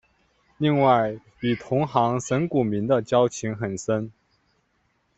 [0.57, 4.11] 另外与同行神谷明的交情很深。